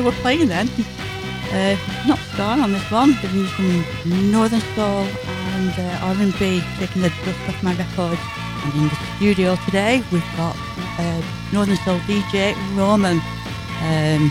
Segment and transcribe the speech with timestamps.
[0.00, 0.68] Was playing then.
[1.50, 5.06] Uh, not Star on this one, giving you some Northern Soul
[5.58, 8.18] and uh, R&B, taking the dust off my record.
[8.64, 10.54] And in the studio today, we've got
[10.98, 13.20] uh, Northern Soul DJ Roman,
[13.80, 14.30] um,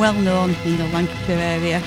[0.00, 1.78] well known in the Lancashire area,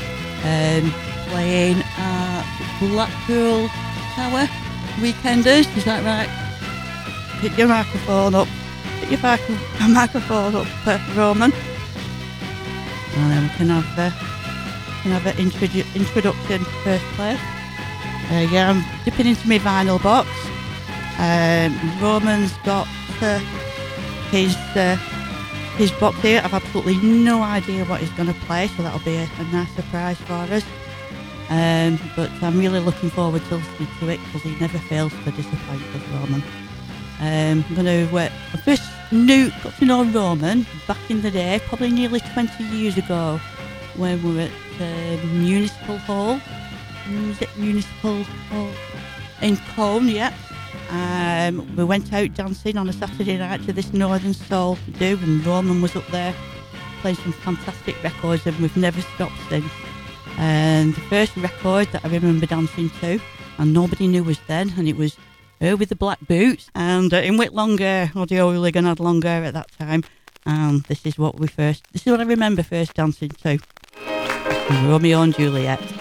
[0.45, 0.94] um,
[1.28, 3.67] playing at Blackpool
[4.16, 4.48] Tower
[5.02, 5.67] Weekenders.
[5.76, 6.30] Is that right?
[7.42, 8.48] Pick your microphone up.
[9.02, 11.52] Pick your mic- microphone up, uh, Roman.
[13.15, 14.11] And then we can have uh,
[15.02, 17.39] can have an introdu- introduction first place.
[18.31, 20.29] Uh, yeah, I'm dipping into my vinyl box.
[21.17, 22.87] Um, Roman's got
[23.21, 23.39] uh,
[24.31, 24.95] his uh,
[25.77, 26.41] his box here.
[26.43, 29.71] I've absolutely no idea what he's going to play, so that'll be a, a nice
[29.71, 30.64] surprise for us.
[31.49, 35.31] Um, but I'm really looking forward to listening to it because he never fails to
[35.31, 36.43] disappoint us, Roman.
[37.19, 41.31] Um, I'm going to uh, I first knew, got to know Roman back in the
[41.31, 43.39] day, probably nearly 20 years ago,
[43.97, 46.39] when we were at uh, Municipal Hall.
[47.27, 48.69] Was Municipal Hall
[49.41, 50.07] in Colne?
[50.07, 50.33] Yeah.
[50.91, 55.45] Um, we went out dancing on a Saturday night to this Northern Soul do, and
[55.45, 56.33] Roman was up there
[57.01, 59.71] playing some fantastic records, and we've never stopped since.
[60.37, 63.19] And the first record that I remember dancing to,
[63.57, 65.17] and nobody knew was then, and it was
[65.61, 69.53] her with the black boots, and uh, in with longer, Audio Hooligan had longer at
[69.53, 70.03] that time.
[70.45, 73.59] And this is what we first, this is what I remember first dancing to.
[74.87, 75.98] Romeo and Juliet.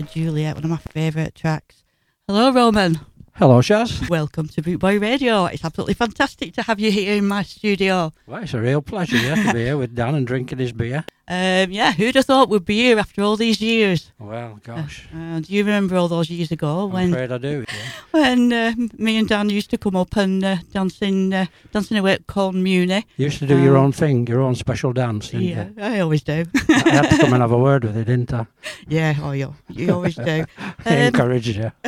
[0.00, 1.84] And Juliet, one of my favourite tracks.
[2.26, 3.00] Hello, Roman.
[3.34, 4.08] Hello, Shaz.
[4.08, 5.44] Welcome to Boot Boy Radio.
[5.44, 8.12] It's absolutely fantastic to have you here in my studio.
[8.26, 11.04] Well, it's a real pleasure yeah, to be here with Dan and drinking his beer.
[11.32, 14.10] Um, yeah, who'd have thought we'd be here after all these years?
[14.18, 17.64] Well, gosh, Uh, do you remember all those years ago I'm when afraid I do.
[17.68, 17.76] Yeah.
[18.10, 22.14] when uh, me and Dan used to come up and uh, dancing uh, dancing away
[22.14, 23.06] at Colne Muni?
[23.16, 25.74] You used to do your Um, own thing, your own special dance, didn't Yeah, you?
[25.96, 26.44] I always do.
[26.68, 28.46] I had to come and have a word with you, didn't I?
[28.88, 30.44] yeah, oh, you, you always do.
[30.84, 31.70] I Um, encouraged you.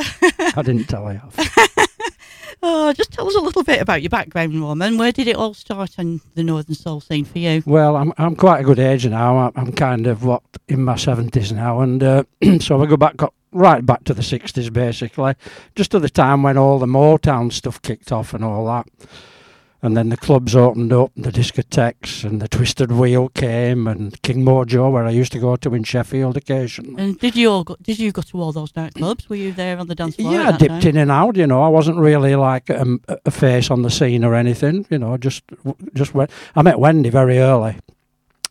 [0.55, 1.21] I didn't tell you.
[2.63, 4.97] Oh, just tell us a little bit about your background, Roman.
[4.97, 7.61] Where did it all start on the Northern Soul scene for you?
[7.65, 9.37] Well, I'm I'm quite a good age now.
[9.37, 12.23] I'm, I'm kind of what in my seventies now, and uh,
[12.59, 15.35] so I go back got right back to the sixties basically,
[15.75, 18.87] just to the time when all the Motown stuff kicked off and all that.
[19.83, 24.45] And then the clubs opened up, the discotheques, and the Twisted Wheel came, and King
[24.45, 27.03] Mojo, where I used to go to in Sheffield occasionally.
[27.03, 29.27] And did you all go, did you go to all those nightclubs?
[29.27, 30.33] Were you there on the dance floor?
[30.33, 30.87] Yeah, I dipped time?
[30.87, 31.35] in and out.
[31.35, 34.85] You know, I wasn't really like um, a a face on the scene or anything.
[34.89, 35.43] You know, just
[35.93, 36.31] just went.
[36.55, 37.75] I met Wendy very early.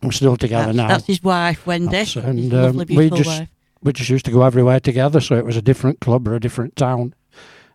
[0.03, 0.87] We're still together That's, now.
[0.89, 1.87] that's his wife, Wendy.
[1.87, 3.49] That's- and, lovely, um, we beautiful just- wife.
[3.81, 6.39] we just used to go everywhere together, so it was a different club or a
[6.39, 7.15] different town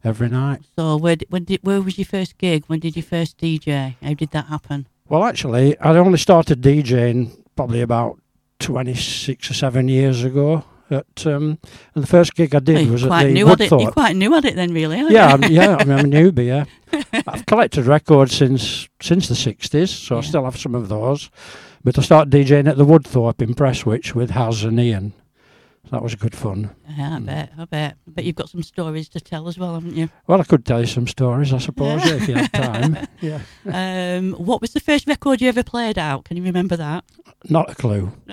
[0.04, 0.60] every night.
[0.76, 2.64] So where when did where was your first gig?
[2.66, 3.96] When did you first DJ?
[4.02, 4.86] How did that happen?
[5.08, 8.18] Well, actually, I only started DJing probably about
[8.60, 10.64] 26 or 7 years ago.
[10.90, 11.58] At, um,
[11.94, 13.70] and the first gig I Oh, did you're was at the new at it.
[13.70, 14.98] You're quite new at it then, really.
[14.98, 15.44] Aren't Yeah, you?
[15.44, 16.46] I'm, yeah, I'm, I'm a newbie.
[16.46, 16.64] Yeah,
[17.26, 21.28] I've collected records since since the '60s, so I still have some of those.
[21.84, 25.12] But I started DJing at the Woodthorpe in Prestwich with Haz and Ian.
[25.90, 26.70] That was good fun.
[26.96, 27.52] Yeah, I bet.
[27.58, 27.96] I bet.
[28.06, 30.10] But you've got some stories to tell as well, haven't you?
[30.26, 32.14] Well, I could tell you some stories, I suppose, Yeah.
[32.14, 33.06] if you had time.
[33.20, 36.24] Yeah, Um, what was the first record you ever played out?
[36.24, 37.04] Can you remember that?
[37.48, 38.12] not a clue.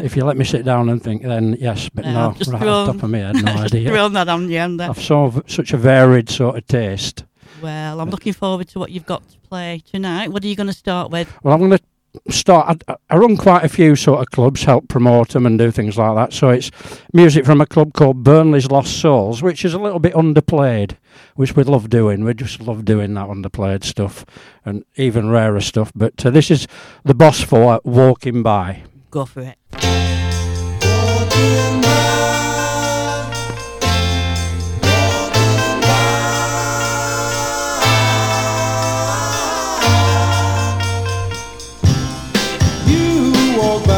[0.00, 2.62] if you let me sit down and think, then yes, but No, no, right thrown-
[2.68, 3.88] off the top of my head, no Just idea.
[3.90, 7.24] Thrown that on you, and uh, I've so such a varied sort of taste.
[7.62, 10.30] well, I'm looking forward to what you've got to play tonight.
[10.32, 11.32] What are you going to start with?
[11.44, 11.80] Well, I'm going to
[12.28, 12.82] start.
[12.88, 15.96] I, I run quite a few sort of clubs, help promote them and do things
[15.98, 16.32] like that.
[16.32, 16.70] So it's
[17.12, 20.96] music from a club called Burnley's Lost Souls, which is a little bit underplayed,
[21.36, 22.24] which we love doing.
[22.24, 24.24] We just love doing that underplayed stuff
[24.64, 25.92] and even rarer stuff.
[25.94, 26.66] But uh, this is
[27.04, 28.82] the boss for Walking By.
[29.10, 29.58] Go for it.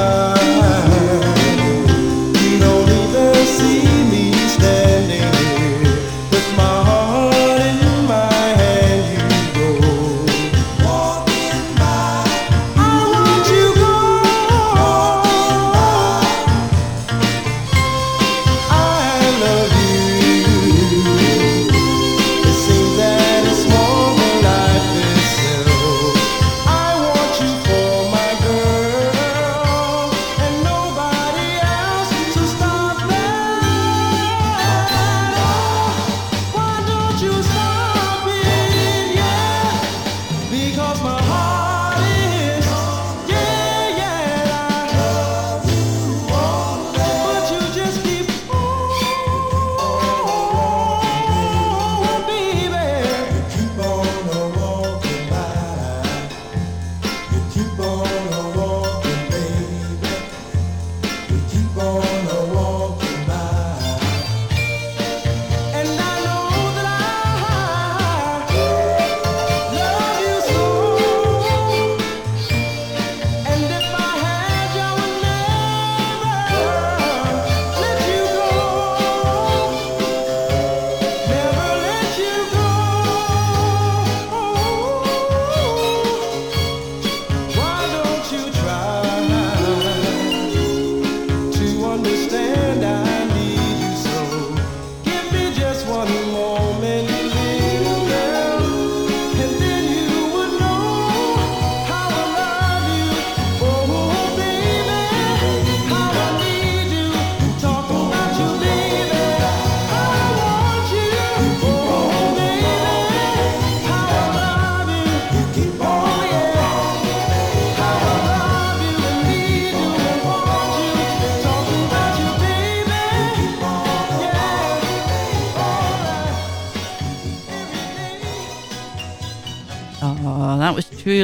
[0.04, 0.44] Walk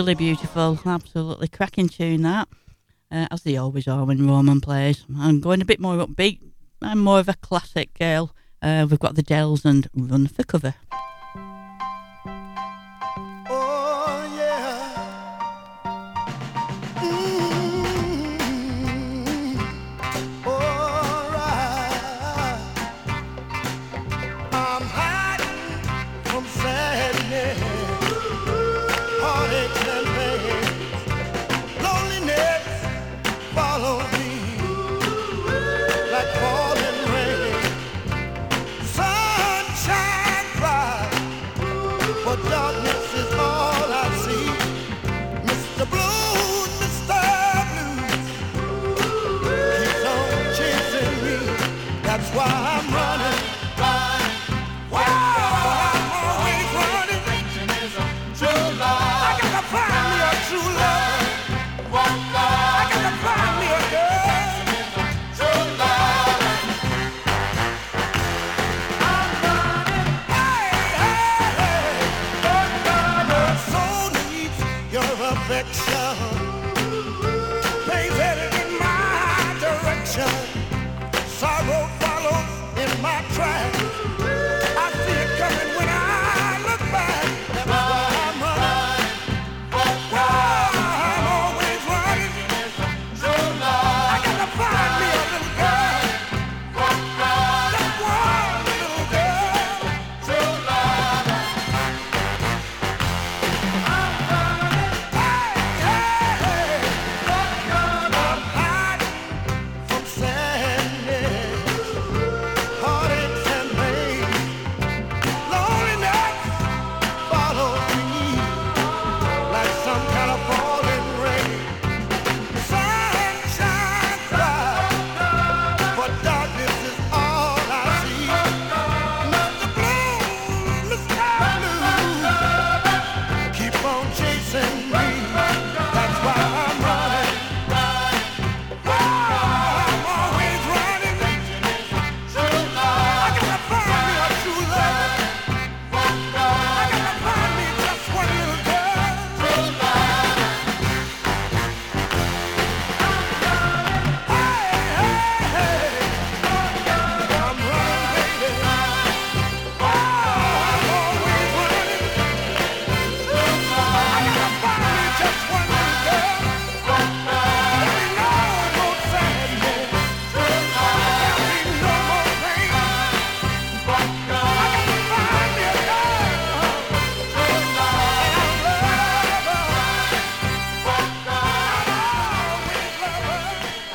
[0.00, 0.80] truly beautiful.
[0.86, 2.48] Absolutely cracking tune that,
[3.12, 5.04] uh, as they always are when Roman plays.
[5.14, 6.40] I'm going a bit more upbeat.
[6.80, 8.34] I'm more of a classic girl.
[8.62, 10.74] Uh, we've got the Dells and Run for Cover.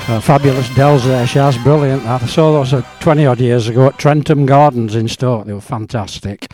[0.08, 1.26] Uh, fabulous there.
[1.26, 2.06] Shaz, brilliant.
[2.06, 5.48] I saw those uh, 20 odd years ago at Trentham Gardens in Stoke.
[5.48, 6.52] They were fantastic.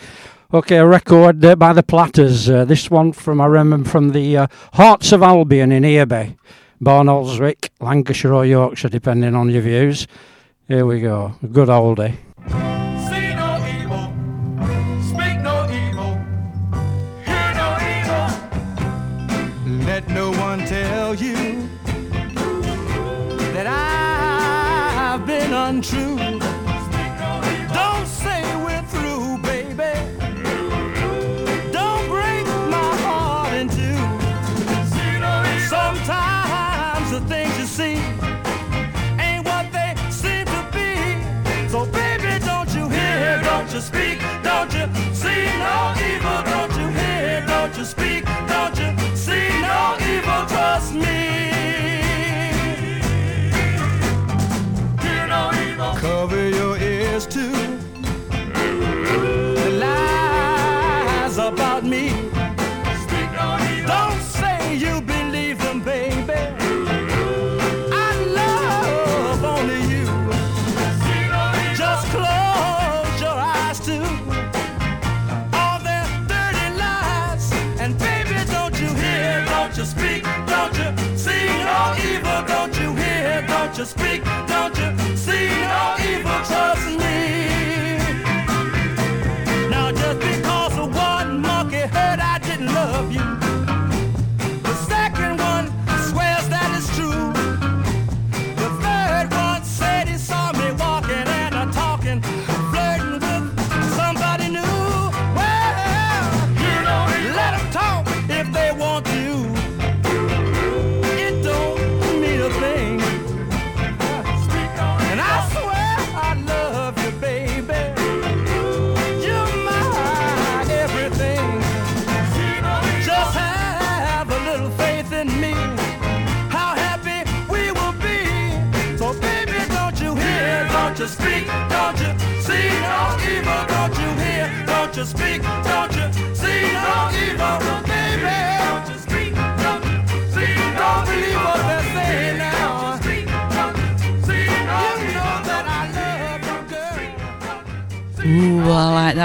[0.54, 2.50] Okay, a record uh, by the Platters.
[2.50, 6.38] Uh, this one from I remember from the uh, Hearts of Albion in Earby,
[6.82, 10.08] Barnoldswick, Lancashire or Yorkshire, depending on your views.
[10.70, 12.16] Here we go, good oldie.
[25.82, 26.21] True.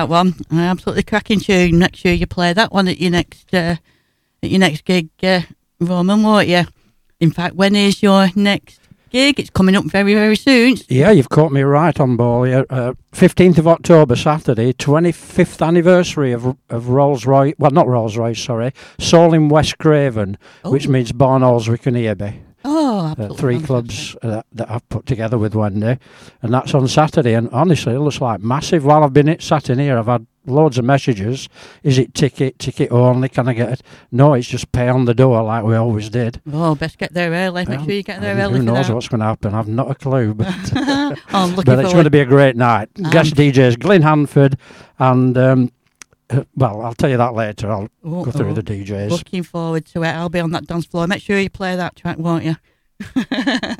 [0.06, 0.34] That one.
[0.50, 1.78] An absolutely cracking tune.
[1.78, 3.76] Make sure you play that one at your next uh,
[4.42, 5.40] at your next gig, uh,
[5.80, 6.64] Roman, won't you?
[7.20, 8.78] In fact, when is your next
[9.10, 9.40] gig?
[9.40, 10.76] It's coming up very, very soon.
[10.88, 12.42] Yeah, you've caught me right on ball.
[12.44, 17.54] Uh, 15th of October, Saturday, 25th anniversary of of Rolls Royce.
[17.58, 18.72] Well, not Rolls Royce, sorry.
[19.00, 20.90] Soul in West Craven, which Oh.
[20.90, 22.40] means Barnoldswick and Earby.
[22.68, 25.98] Oh, Uh, three clubs uh, that I've put together with Wendy,
[26.42, 27.34] and that's on Saturday.
[27.34, 28.84] And honestly, it looks like massive.
[28.84, 31.48] While I've been it, sat in here, I've had loads of messages.
[31.84, 33.28] Is it ticket, ticket only?
[33.28, 33.82] Can I get it?
[34.10, 36.40] No, it's just pay on the door like we always did.
[36.52, 37.64] Oh, best get there early.
[37.66, 39.54] Make Well, sure you get there early Who knows what's going to happen?
[39.54, 40.46] I've not a clue, but,
[40.76, 41.14] oh,
[41.64, 42.92] but it's going to be a great night.
[42.94, 44.56] Guest Um, DJs Glyn Hanford
[44.98, 45.38] and.
[45.38, 45.72] Um,
[46.56, 47.70] well, I'll tell you that later.
[47.70, 48.54] I'll Oh, go through oh.
[48.54, 49.10] the DJs.
[49.10, 50.08] Looking forward to it.
[50.08, 51.06] I'll be on that dance floor.
[51.06, 52.56] Make sure you play that track, won't you?
[53.32, 53.74] uh,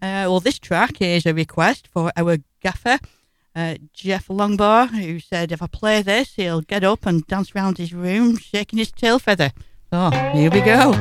[0.00, 2.98] well, this track is a request for our gaffer,
[3.56, 7.78] uh, Jeff Longbar, who said if I play this, he'll get up and dance around
[7.78, 9.50] his room shaking his tail feather.
[9.90, 10.92] So, here we go.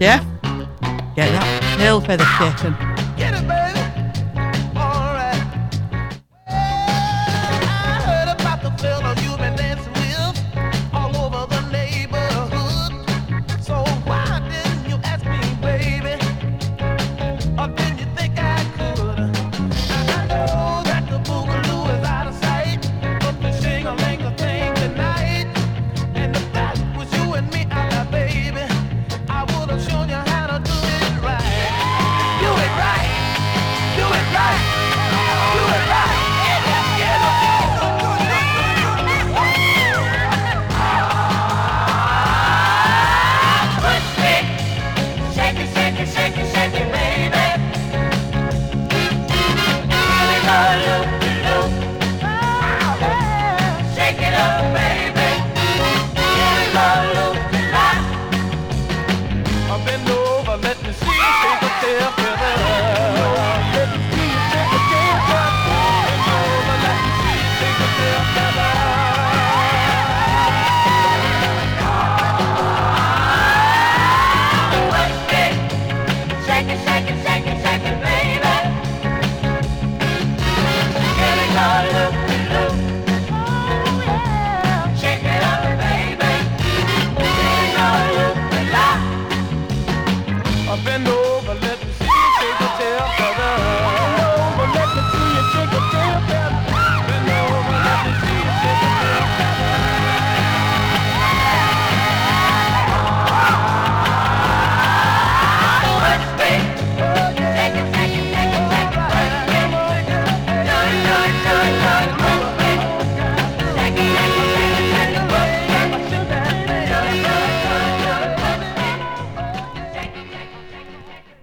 [0.00, 0.24] Jeff,
[1.14, 2.91] get that tail feather shaking.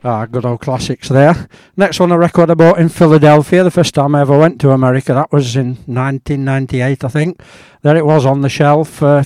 [0.01, 1.49] Ah, good old classics there.
[1.75, 3.65] Next one, a record I bought in Philadelphia.
[3.65, 7.41] The first time I ever went to America, that was in 1998, I think.
[7.81, 9.25] There it was on the shelf for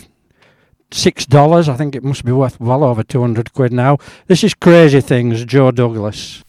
[0.92, 1.70] six dollars.
[1.70, 4.00] I think it must be worth well over 200 quid now.
[4.26, 6.44] This is Crazy Things, Joe Douglas.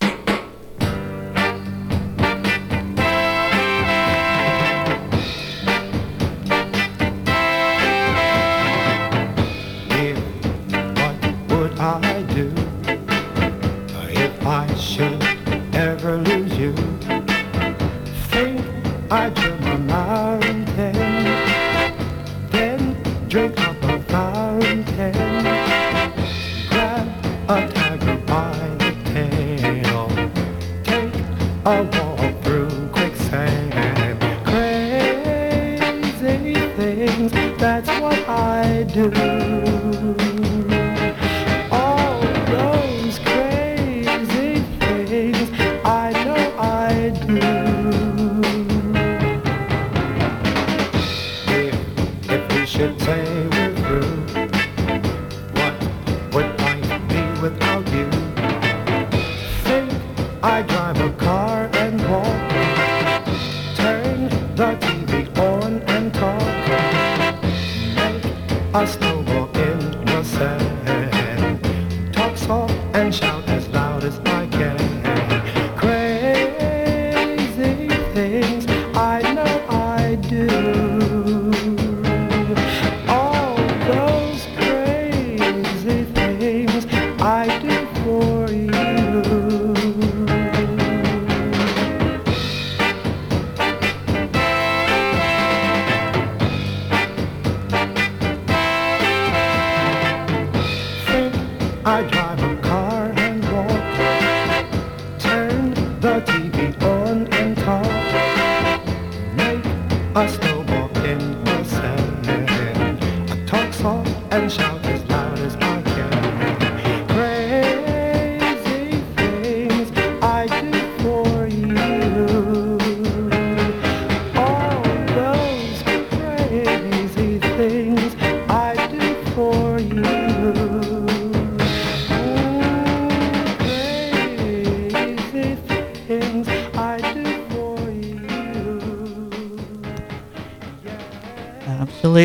[38.95, 39.34] Do.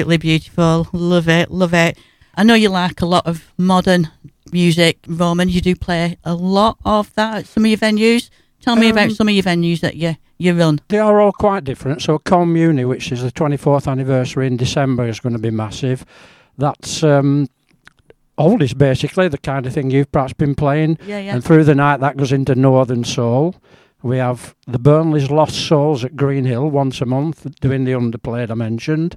[0.09, 0.87] Absolutely beautiful.
[0.91, 1.97] Love it, love it.
[2.33, 4.09] I know you like a lot of modern
[4.51, 5.49] music, Roman.
[5.49, 8.31] You do play a lot of that at some of your venues.
[8.59, 10.79] Tell me about Um, some of your venues that you, you run.
[10.87, 12.01] They are all quite different.
[12.01, 16.03] So Colne Muni, which is the 24th anniversary in December, is going to be massive.
[16.57, 17.47] That's um,
[18.39, 20.97] oldies, basically, the kind of thing you've perhaps been playing.
[21.05, 21.35] Yeah, yeah.
[21.35, 23.55] And through the night, that goes into Northern Soul.
[24.01, 28.49] We have the Burnley's Lost Souls at Green Hill once a month, doing the underplayed
[28.49, 29.15] I mentioned.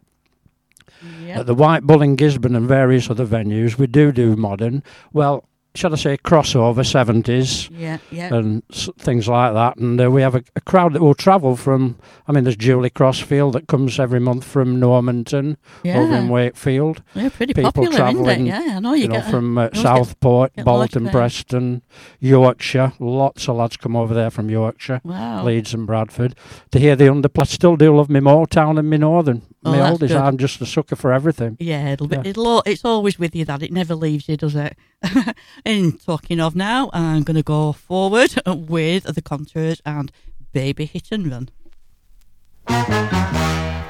[1.25, 1.41] Yeah.
[1.41, 4.83] At the White Bull in Gisburn and various other venues, we do do modern.
[5.13, 8.35] Well, shall I say crossover 70s yeah, yeah.
[8.35, 9.79] and s- things like that.
[9.79, 11.99] And uh, we have a, a crowd that will travel from.
[12.29, 16.29] I mean, there's Julie Crossfield that comes every month from Normanton over in.
[16.29, 17.03] Wakefield.
[17.15, 18.41] They're pretty people popular, it?
[18.41, 21.09] Yeah, I know you, You know, from uh, Southport, get Bolton.
[21.09, 21.83] Preston,
[22.21, 22.93] Yorkshire.
[22.99, 25.01] Lots of lads come over there from Yorkshire.
[25.05, 25.45] Wow.
[25.45, 26.35] Leeds and Bradford
[26.71, 27.43] to hear the underplay.
[27.43, 29.43] I still do love me Motown and me Northern.
[29.65, 30.11] Oh, me that's good.
[30.13, 31.57] I'm just a sucker for everything.
[31.61, 32.23] Yeah, it'll be, Yeah.
[32.27, 34.77] it'll al- it's always with you that it never leaves you, does it?
[35.65, 40.11] and talking of now, I'm going to go forward with the contours and
[40.53, 41.31] baby hit and
[42.69, 43.82] run.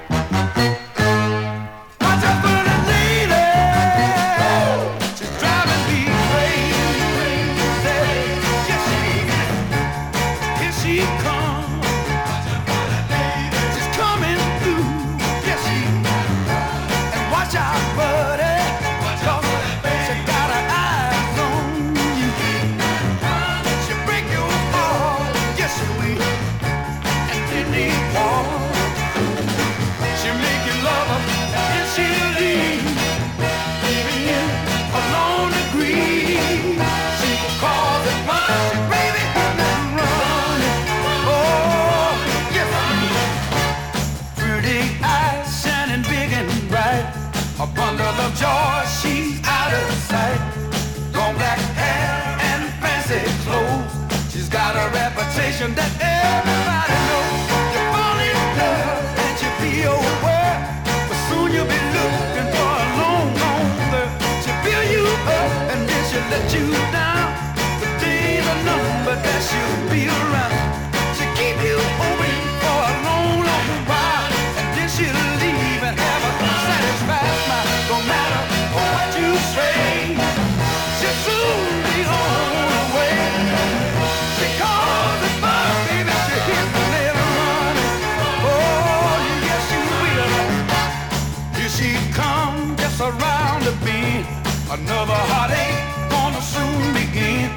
[94.73, 97.51] Another heartache gonna soon begin.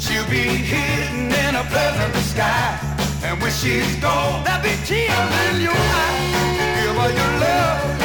[0.00, 2.76] She'll be hidden in a pleasant sky.
[3.22, 6.82] And when she's gone, there'll be tears in your eyes.
[6.82, 7.97] Give her your love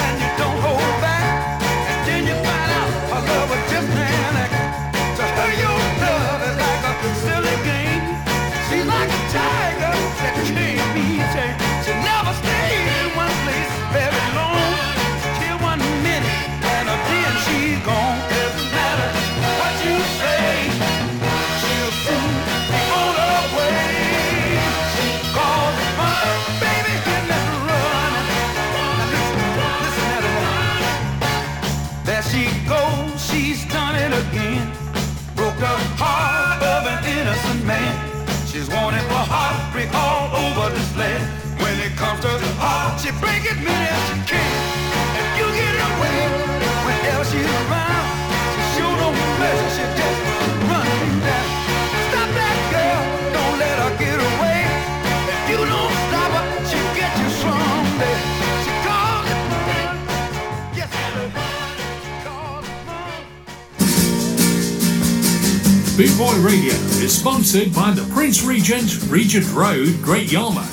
[65.95, 70.72] Boot Boy Radio is sponsored by the Prince Regent, Regent Road, Great Yarmouth.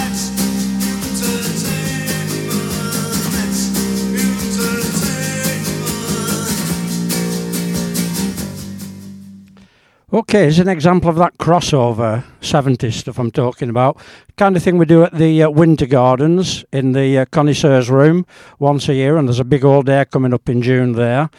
[10.21, 13.97] Okay, as an example of that crossover 70s stuff I'm talking about,
[14.37, 18.27] kind of thing we do at the uh, Winter Gardens in the uh, Connoisseurs Room
[18.59, 21.31] once a year, and there's a big old day coming up in June there.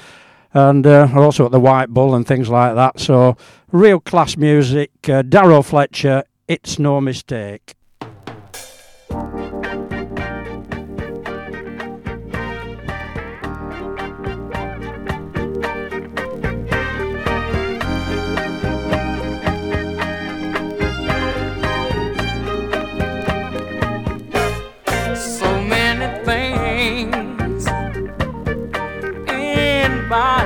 [0.53, 2.99] And uh, also at the White Bull and things like that.
[2.99, 3.37] So,
[3.71, 4.91] real class music.
[5.09, 7.77] Uh, Darrow Fletcher, It's No Mistake.
[30.13, 30.42] In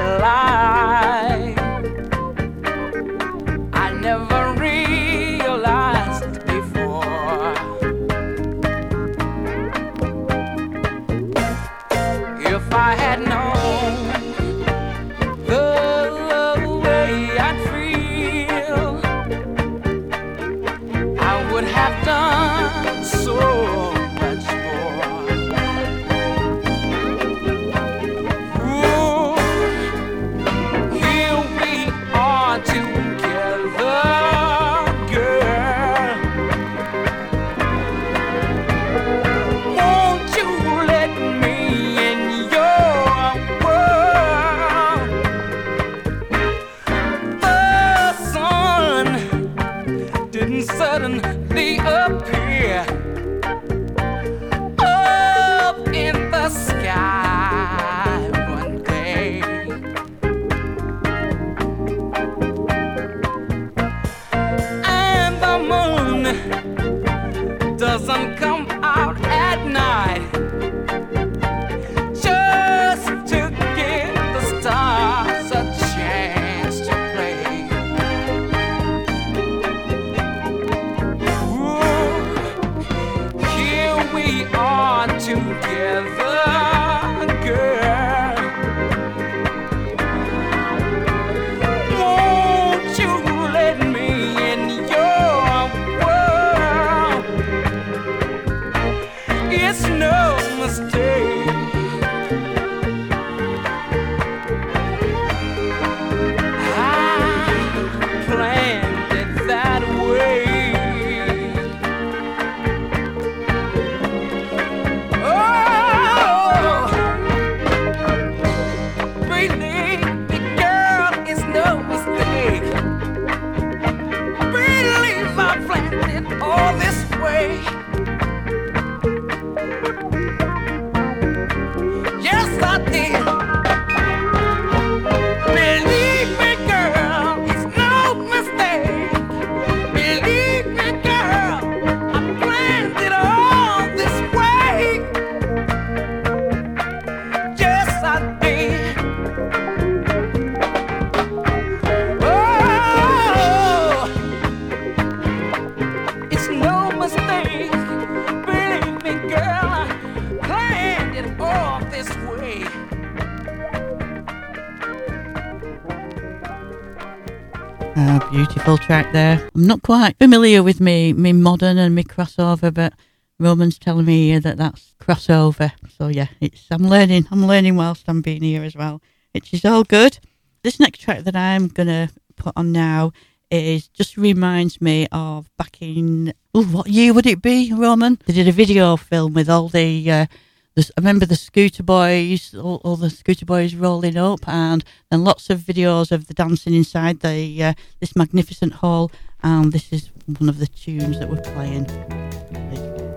[169.16, 169.48] there.
[169.54, 172.92] I'm not quite familiar with me, me modern and me crossover, but
[173.38, 175.72] Roman's telling me here that that's crossover.
[175.96, 177.26] So yeah, it's I'm learning.
[177.30, 179.00] I'm learning whilst I'm being here as well,
[179.32, 180.18] which is all good.
[180.62, 183.12] This next track that I'm gonna put on now
[183.50, 188.18] is just reminds me of back in oh, what year would it be, Roman?
[188.26, 190.10] They did a video film with all the.
[190.10, 190.28] Uh, the,
[190.78, 195.48] I remember the scooter boys, all, all the scooter boys rolling up, and then lots
[195.48, 199.10] of videos of the dancing inside the uh, this magnificent hall.
[199.42, 201.86] And this is one of the tunes that we're playing.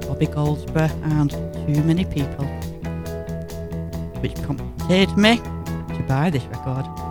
[0.08, 2.45] Bobby Goldsboro and Too Many People,
[4.22, 7.09] which prompted me to buy this record.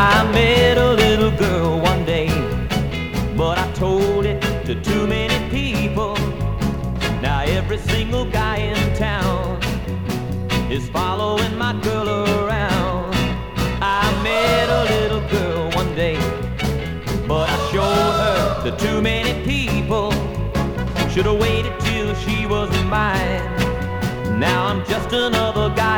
[0.00, 2.28] I met a little girl one day,
[3.36, 6.14] but I told it to too many people.
[7.20, 9.60] Now every single guy in town
[10.70, 13.12] is following my girl around.
[13.82, 16.16] I met a little girl one day,
[17.26, 20.12] but I showed her to too many people.
[21.10, 23.42] Should have waited till she was mine.
[24.38, 25.97] Now I'm just another guy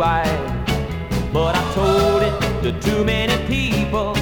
[0.00, 0.60] blue
[1.32, 4.14] but I told it to too many people.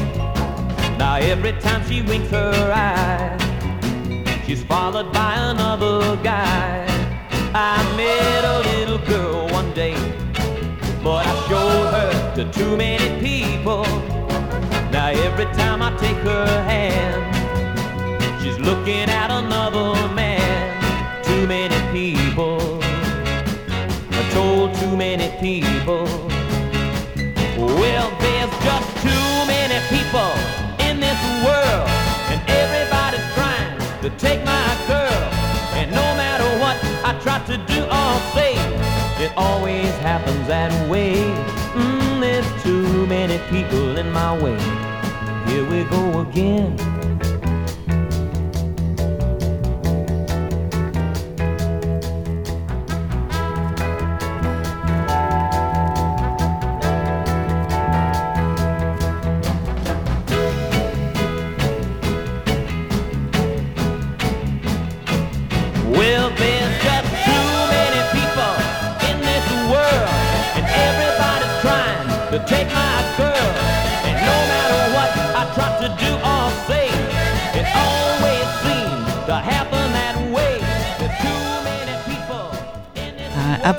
[0.98, 3.36] Now every time she winks her eye,
[4.44, 6.84] she's followed by another guy.
[7.54, 9.96] I met a little girl one day,
[11.02, 13.84] but I showed her to too many people.
[14.90, 17.22] Now every time I take her hand,
[18.42, 19.57] she's looking at another
[25.40, 26.04] people.
[27.56, 30.32] Well, there's just too many people
[30.84, 31.88] in this world,
[32.30, 35.22] and everybody's trying to take my girl.
[35.78, 38.54] And no matter what I try to do or say,
[39.24, 41.14] it always happens that way.
[41.74, 44.58] Mm, there's too many people in my way.
[45.46, 46.97] Here we go again.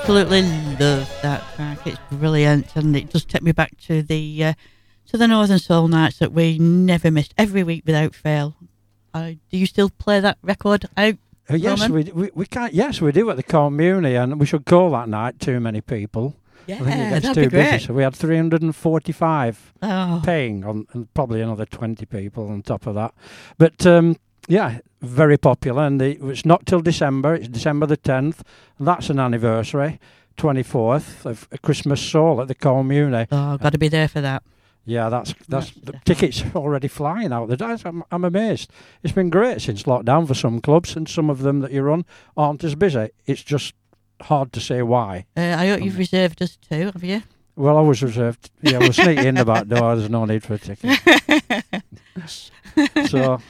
[0.10, 0.42] Absolutely
[0.80, 1.86] love that track.
[1.86, 4.54] It's brilliant, and it does take me back to the uh,
[5.06, 8.56] to the Northern Soul nights that we never missed every week without fail.
[9.14, 11.14] Uh, do you still play that record out?
[11.48, 11.94] Uh, yes, Roman?
[11.94, 12.74] we, we we can't.
[12.74, 16.36] Yes, we do at the community, and we should call that night too many people.
[16.66, 17.86] Yeah, I think it gets too busy.
[17.86, 22.96] So we had 345 Oh, paying on, and probably another 20 people on top of
[22.96, 23.14] that.
[23.60, 24.18] But um,
[24.50, 27.36] yeah, very popular, and the, it's not till December.
[27.36, 28.40] It's December the 10th,
[28.78, 30.00] and that's an anniversary.
[30.38, 33.28] 24th of a Christmas Soul at the community.
[33.32, 34.42] oh, got to be there for that.
[34.86, 37.82] Yeah, that's that's the tickets already flying out the.
[37.86, 38.72] I'm, I'm amazed.
[39.04, 42.06] It's been great since lockdown for some clubs, and some of them that you run
[42.36, 43.10] aren't as busy.
[43.26, 43.74] It's just
[44.22, 45.26] hard to say why.
[45.38, 47.22] Uh, I hope Um, you've reserved us too, have you?
[47.56, 48.50] Well, I was reserved.
[48.62, 49.96] Yeah, we'll sneak in the back door.
[49.98, 50.98] There's no need for a ticket.
[53.10, 53.42] so,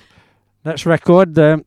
[0.69, 1.65] next record, um,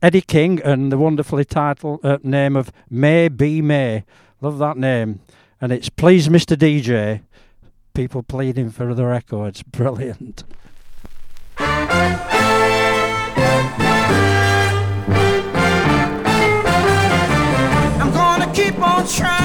[0.00, 4.04] Eddie King and the wonderfully titled uh, name of May Be May.
[4.40, 5.20] Love that name.
[5.60, 6.56] And it's Please Mr.
[6.56, 7.20] DJ.
[7.92, 9.62] People pleading for the records.
[9.70, 10.44] Brilliant.
[11.58, 12.16] I'm
[18.14, 19.37] gonna keep on trying.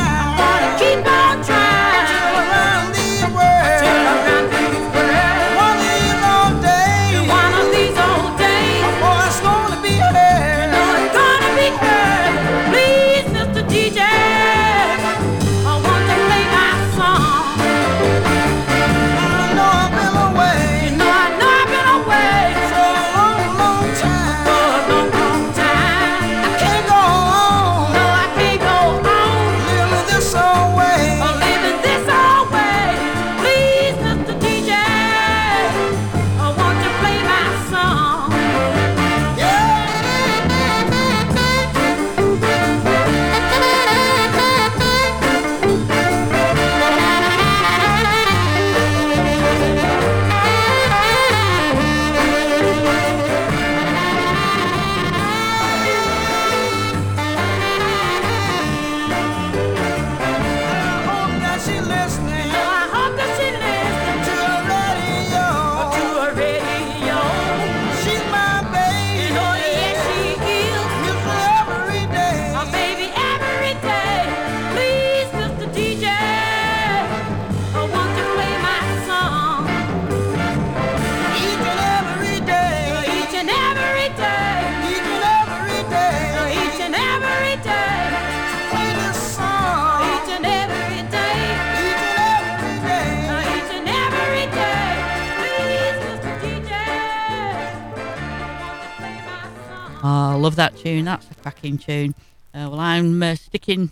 [100.43, 101.05] Love that tune.
[101.05, 102.15] That's a cracking tune.
[102.53, 103.91] Uh, well, I'm uh, sticking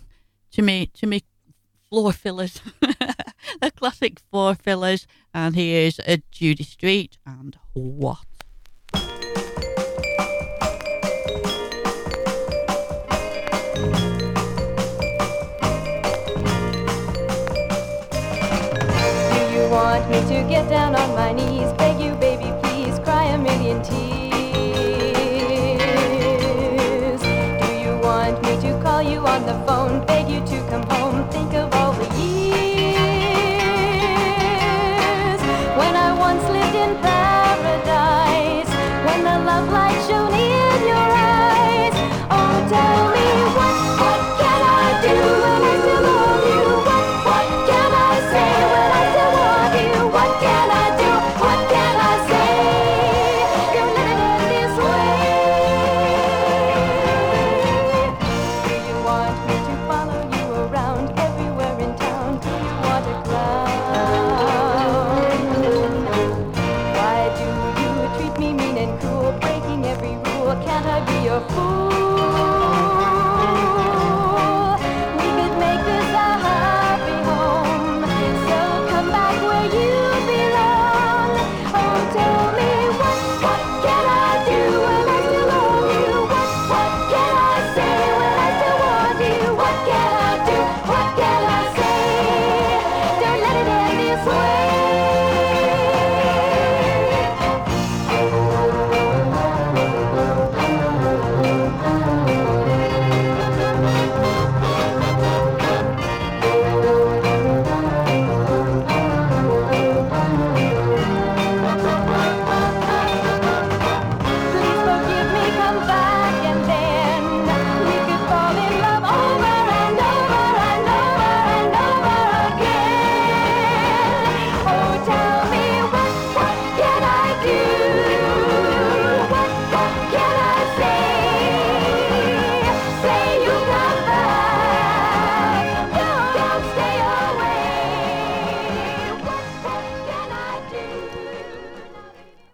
[0.50, 1.22] to me to me
[1.88, 8.18] floor fillers, the classic floor fillers, and here's a Judy Street and what.
[8.92, 9.00] Do
[19.54, 22.11] you want want me to get down on my knees, beg you,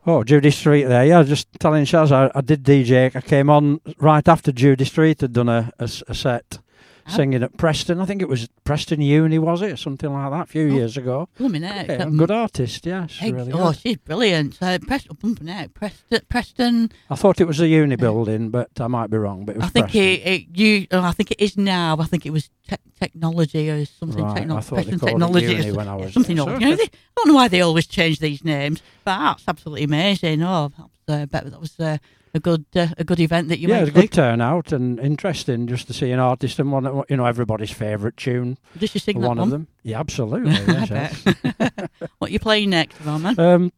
[0.09, 1.05] Oh, Judy Street there.
[1.05, 3.15] Yeah, just telling Shaz, I, I did DJ.
[3.15, 6.61] I came on right after Judy Street had done a a set
[7.09, 8.01] singing at Preston.
[8.01, 9.79] I think it was Preston Uni, was it?
[9.79, 11.29] Something like that a few years ago.
[11.37, 11.89] Blooming heck.
[11.89, 13.17] Yeah, good artist, yes.
[13.19, 13.79] Hey, really oh, good.
[13.79, 14.59] she's brilliant.
[14.61, 15.75] Uh, Preston, bumping heck.
[15.75, 16.93] Preston, Preston.
[17.11, 19.45] I thought it was a uni building, but I might be wrong.
[19.45, 20.87] But it was I think it, it you.
[20.91, 21.97] Oh, I think it is now.
[21.99, 24.25] I think it was te- technology or something.
[24.25, 25.47] Right, techno- I thought Preston it technology.
[25.47, 26.49] uni when I was something there.
[26.49, 26.61] old.
[26.61, 29.85] You know, they, I don't know why they always change these names, but that's absolutely
[29.85, 30.43] amazing.
[30.43, 31.99] Oh, that was, uh, that was uh,
[32.35, 34.73] a good uh, a good event that you yeah, it went was a good turnout
[34.73, 38.59] and interesting just to see an artist and one, of- you know, everybody's favourite tune.
[38.79, 39.47] Did you sing that one one?
[39.49, 39.69] of them.
[39.83, 40.53] Yeah, absolutely.
[40.91, 41.25] Yes,
[42.19, 43.39] what you playing next, Roman?
[43.39, 43.73] Um,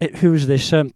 [0.00, 0.72] it, who's this?
[0.72, 0.92] Um,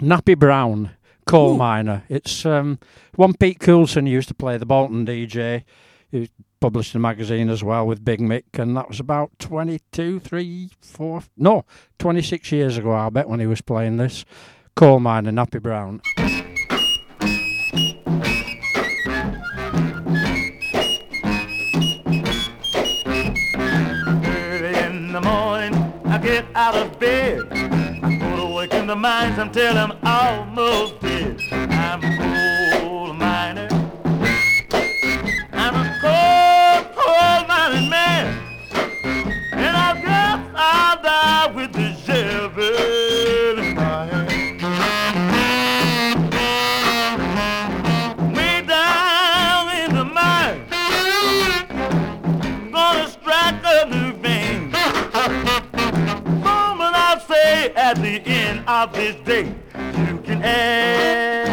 [0.00, 0.90] Nappy Brown,
[1.26, 1.58] coal Ooh.
[1.58, 2.04] miner.
[2.08, 2.78] It's um,
[3.14, 5.64] one Pete Coulson used to play the Bolton DJ.
[6.10, 10.70] He published a magazine as well with Big Mick, and that was about 22, 3,
[10.80, 11.64] 4, no,
[11.98, 14.24] 26 years ago, I bet, when he was playing this.
[14.76, 16.00] Coal miner, Nappy Brown.
[24.26, 25.74] Early in the morning,
[26.06, 27.42] I get out of bed.
[27.52, 31.40] I go to work in the mines until I'm almost dead.
[31.52, 33.68] I'm a coal miner.
[35.52, 38.42] I'm a coal, coal mining man.
[39.52, 42.93] And I guess I'll die with the shovel
[58.66, 59.54] of this day,
[60.08, 61.43] you can add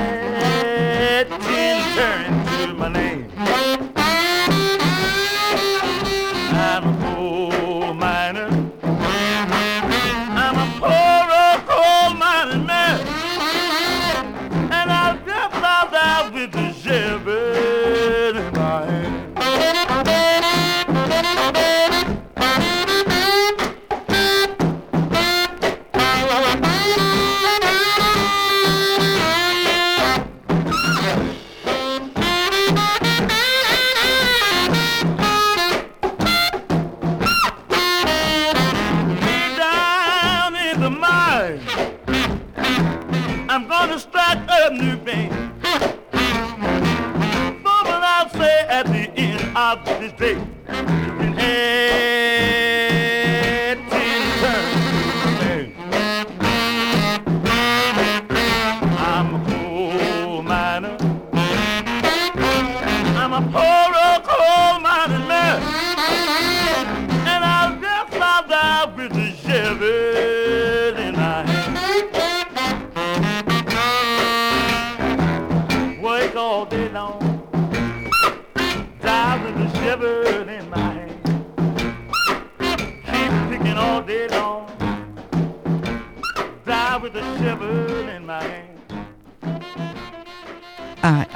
[63.43, 64.70] I'm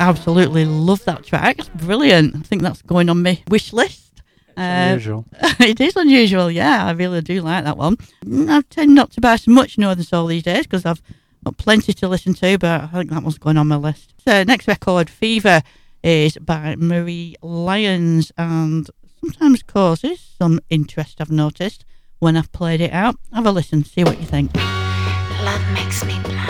[0.10, 1.58] absolutely love that track.
[1.60, 2.36] It's brilliant.
[2.36, 4.22] I think that's going on my wish list.
[4.58, 5.26] Uh, Unusual.
[5.60, 6.86] it is unusual, yeah.
[6.86, 7.98] I really do like that one.
[8.24, 11.02] Mm, I tend not to buy so much Northern Soul these days because I've
[11.44, 14.14] got plenty to listen to, but I think that one's going on my list.
[14.26, 15.62] So, next record, Fever,
[16.04, 18.90] is by Marie Lyons and
[19.20, 21.84] sometimes causes some interest, I've noticed,
[22.20, 23.16] when I've played it out.
[23.34, 24.56] Have a listen, see what you think.
[24.56, 26.45] Love makes me blind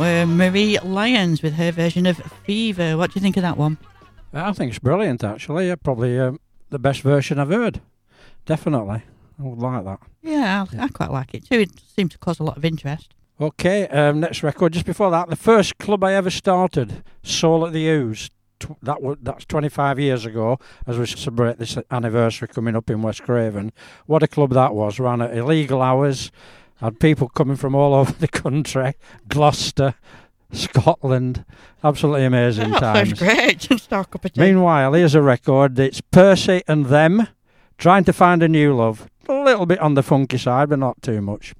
[0.00, 2.96] were Marie Lyons with her version of Fever.
[2.96, 3.76] What do you think of that one?
[4.32, 5.68] I think it's brilliant, actually.
[5.68, 6.40] Yeah, probably um,
[6.70, 7.82] the best version I've heard.
[8.46, 9.02] Definitely.
[9.38, 10.00] I would like that.
[10.22, 11.60] Yeah, I, I quite like it too.
[11.60, 13.14] It seemed to cause a lot of interest.
[13.38, 14.72] Okay, um, next record.
[14.72, 18.30] Just before that, the first club I ever started, Soul at the Ooze.
[18.58, 20.58] Tw- that was that's 25 years ago.
[20.86, 23.72] As we celebrate this anniversary coming up in West Craven,
[24.06, 24.98] what a club that was!
[24.98, 26.30] Ran at illegal hours,
[26.80, 28.94] had people coming from all over the country,
[29.28, 29.94] Gloucester,
[30.52, 31.44] Scotland.
[31.84, 33.18] Absolutely amazing oh, that times.
[33.18, 33.58] great.
[33.58, 34.30] Just talk up a.
[34.36, 35.78] Meanwhile, here's a record.
[35.78, 37.28] It's Percy and Them,
[37.78, 39.08] trying to find a new love.
[39.28, 41.54] A little bit on the funky side, but not too much.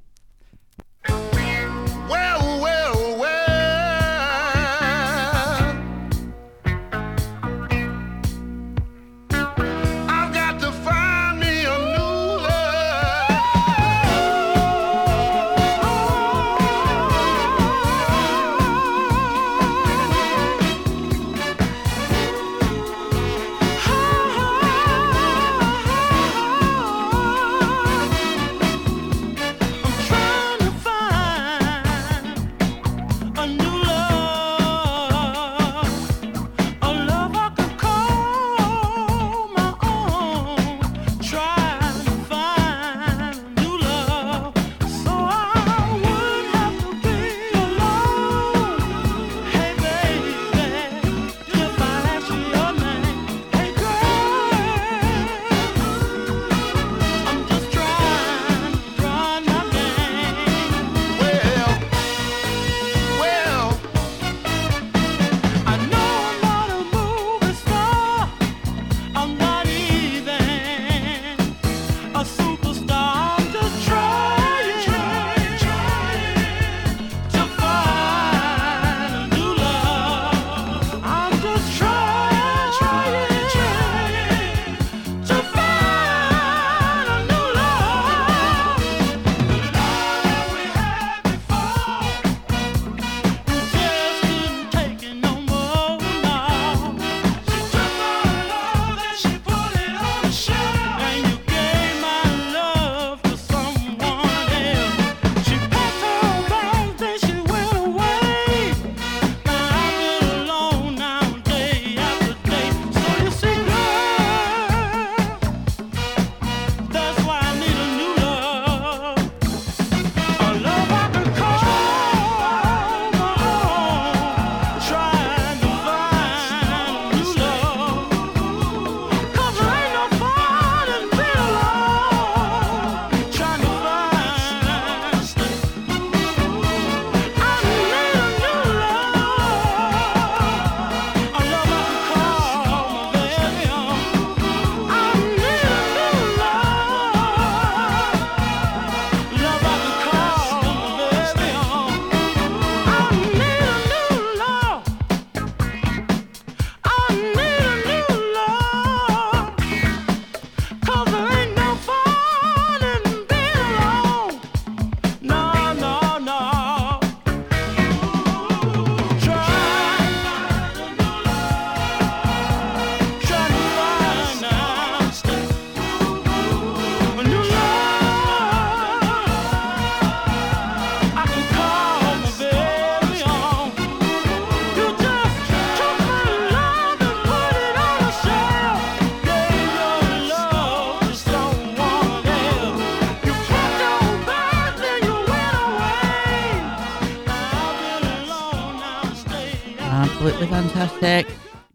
[200.51, 201.28] fantastic.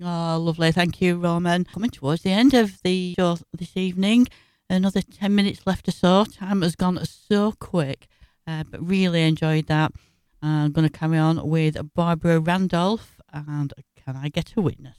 [0.03, 0.71] Oh, lovely.
[0.73, 1.63] Thank you, Roman.
[1.63, 4.27] Coming towards the end of the show this evening.
[4.69, 6.25] Another 10 minutes left or so.
[6.25, 8.07] Time has gone so quick,
[8.45, 9.93] uh, but really enjoyed that.
[10.41, 13.73] I'm going to carry on with Barbara Randolph and
[14.03, 14.97] Can I Get a Witness?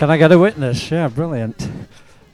[0.00, 0.90] Can I get a witness?
[0.90, 1.68] Yeah, brilliant.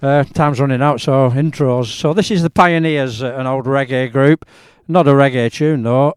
[0.00, 1.86] Uh, time's running out, so intros.
[1.86, 4.46] So this is the Pioneers, uh, an old reggae group.
[4.86, 6.14] Not a reggae tune, though.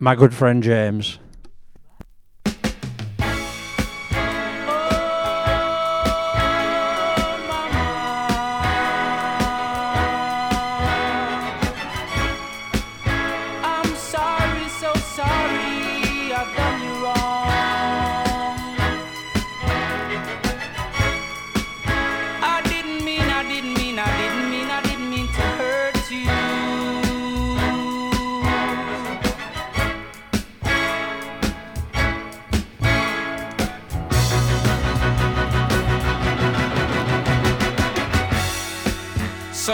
[0.00, 1.20] My good friend James.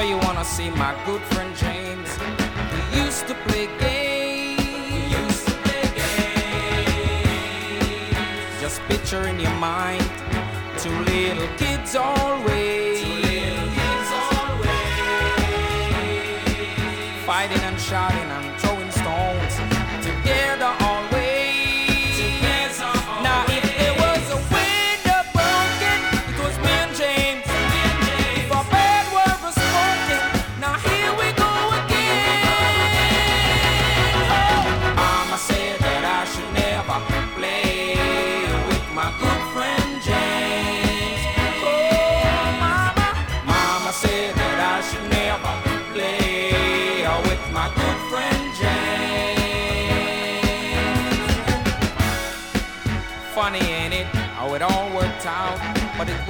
[0.09, 2.09] you wanna see my good friend James?
[2.73, 4.59] We used to play games.
[4.91, 5.85] We used to play
[6.81, 7.41] games.
[8.61, 10.11] Just picture in your mind
[10.79, 12.78] two little kids always.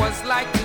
[0.09, 0.58] was like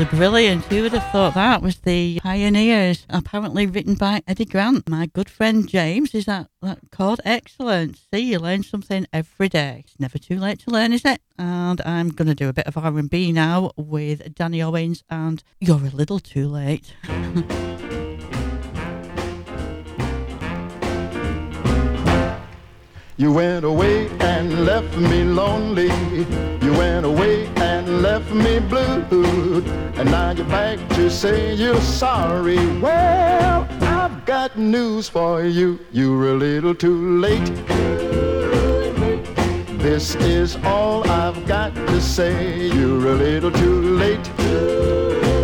[0.00, 0.64] absolutely brilliant.
[0.66, 3.06] Who would have thought that was the Pioneers?
[3.10, 4.88] Apparently written by Eddie Grant.
[4.88, 7.20] My good friend James, is that, that called?
[7.24, 7.98] Excellent.
[8.10, 9.84] See, you learn something every day.
[9.84, 11.20] It's never too late to learn, is it?
[11.38, 15.90] And I'm to do a bit of R&B now with Danny Owens and You're a
[15.90, 16.94] Little Too Late.
[23.20, 25.88] You went away and left me lonely.
[26.64, 29.62] You went away and left me blue.
[29.96, 32.56] And now you're back to say you're sorry.
[32.78, 35.78] Well, I've got news for you.
[35.92, 37.44] You're a little too late.
[39.78, 42.68] This is all I've got to say.
[42.68, 44.26] You're a little too late.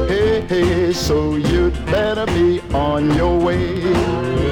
[0.09, 4.47] Hey, hey, so you'd better be on your way.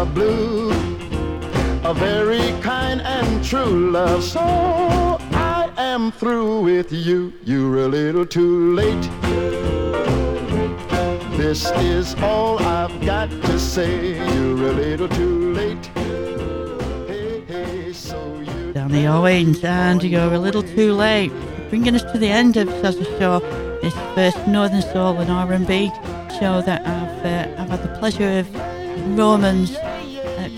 [0.00, 0.70] Skies blue.
[1.84, 4.22] A very kind and true love.
[4.22, 7.32] So I am through with you.
[7.44, 9.10] You're a little too late.
[11.36, 14.16] This is all I've got to say.
[14.34, 15.86] You're a little too late.
[17.08, 21.32] Hey, hey, so you Danny Owens and You're a Little Too Late.
[21.70, 23.40] Bringing us to the end of Sazza Show,
[23.80, 25.90] this first Northern Soul and R&B
[26.38, 29.74] show that I've, uh, I've had the pleasure of Roman's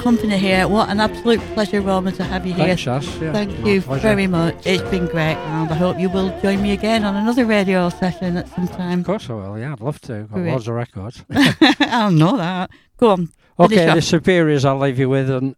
[0.02, 0.66] company here.
[0.66, 2.74] What an absolute pleasure, Roman, to have you here.
[2.76, 3.06] Thanks, Ash.
[3.20, 4.02] Yeah, Thank you pleasure.
[4.02, 4.66] very much.
[4.66, 8.36] It's been great, and I hope you will join me again on another radio session
[8.36, 9.00] at some time.
[9.00, 10.22] Of course I will, yeah, I'd love to.
[10.24, 10.52] Got Great.
[10.52, 11.24] loads of records.
[11.80, 12.70] I'll know that.
[12.96, 13.28] Go on.
[13.60, 13.94] okay, off.
[13.94, 15.54] the Superiors I'll leave you with, and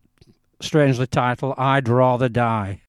[0.60, 2.82] strangely titled I'd Rather Die.